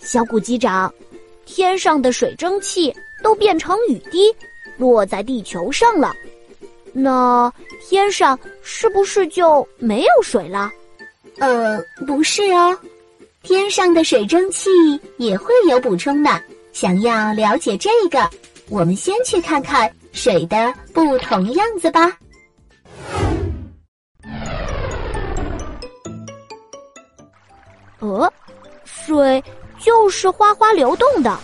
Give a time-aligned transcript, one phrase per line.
[0.00, 0.92] 小谷机长，
[1.44, 4.34] 天上的水蒸气都变成雨滴，
[4.76, 6.14] 落在地球上了。
[6.92, 10.70] 那天上是不是就没有水了？
[11.38, 12.76] 呃，不是哦，
[13.42, 14.68] 天上的水蒸气
[15.16, 16.42] 也会有补充的。
[16.72, 18.28] 想要了解这个，
[18.68, 22.16] 我们先去看看水的不同样子吧。
[27.98, 28.32] 呃，
[28.84, 29.42] 水
[29.80, 31.36] 就是哗哗流动的，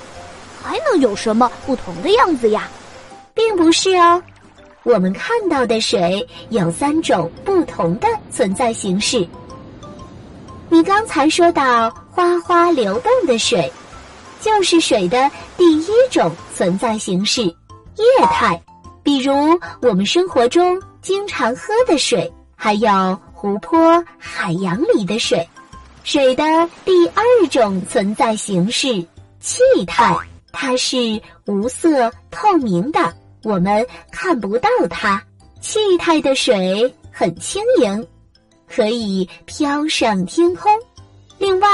[0.62, 2.69] 还能有什么不同的样子呀？
[3.34, 4.23] 并不是哦。
[4.83, 9.27] 我们看到的水有三种不同的存在形式。
[10.69, 13.73] 你刚才说到哗哗流动的水，
[14.41, 17.43] 就是水的第一种存在形式——
[17.96, 18.60] 液态。
[19.02, 25.48] 比如我们生活中经常喝的水，还有湖泊、海洋里的水。
[26.06, 26.45] 水的
[26.84, 29.05] 第二种存在形式——
[29.41, 30.16] 气态，
[30.52, 33.12] 它是无色透明的。
[33.43, 35.21] 我们看不到它，
[35.60, 38.07] 气态的水很轻盈，
[38.68, 40.71] 可以飘上天空。
[41.38, 41.68] 另外，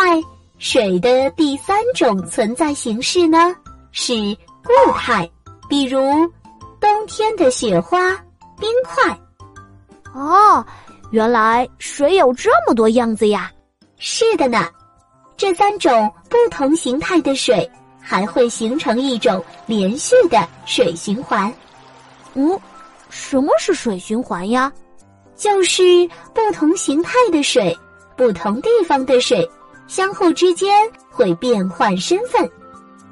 [0.57, 3.55] 水的第三种存在形式呢
[3.91, 4.15] 是
[4.65, 5.31] 固态，
[5.69, 6.01] 比如
[6.81, 8.17] 冬天的雪花、
[8.59, 9.15] 冰块。
[10.15, 10.65] 哦，
[11.11, 13.53] 原来水有这么多样子呀！
[14.05, 14.69] 是的呢，
[15.37, 17.71] 这三种不同形态的水。
[18.05, 21.55] 还会形成一种连续的水循环。
[22.35, 22.59] 嗯，
[23.11, 24.73] 什么是水循环呀？
[25.37, 25.83] 就是
[26.35, 27.79] 不同形态的水，
[28.17, 29.49] 不同地方的水，
[29.87, 30.69] 相互之间
[31.13, 32.51] 会变换身份。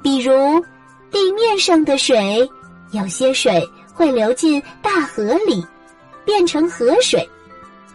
[0.03, 0.61] 比如，
[1.09, 2.45] 地面上的水，
[2.91, 5.65] 有些水会流进大河里，
[6.25, 7.27] 变成河水，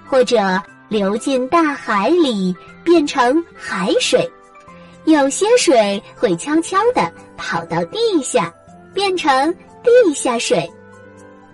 [0.08, 0.38] 或者
[0.88, 4.28] 流进大海里，变成海水。
[5.04, 8.52] 有些水会悄悄地跑到地下，
[8.92, 10.68] 变成地下水，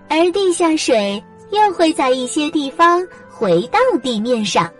[0.08, 4.70] 而地下水又会在一些地方回到地面上。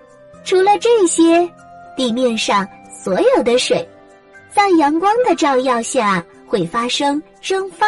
[0.45, 1.49] 除了这些，
[1.97, 2.67] 地面上
[3.05, 3.87] 所有的水，
[4.51, 7.87] 在阳光的照耀下会发生蒸发，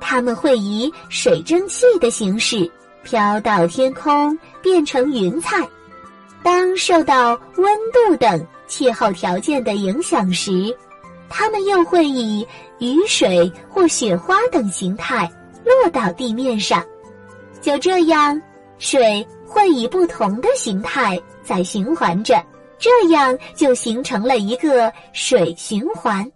[0.00, 2.70] 它们会以水蒸气的形式
[3.02, 5.66] 飘到天空，变成云彩。
[6.42, 8.46] 当受到温度等。
[8.68, 10.76] 气候条件的影响时，
[11.28, 12.44] 它们又会以
[12.80, 15.30] 雨水或雪花等形态
[15.64, 16.84] 落到地面上。
[17.60, 18.42] 就这样，
[18.78, 22.44] 水会以不同的形态在循环着，
[22.76, 26.28] 这样就形成了一个水循环。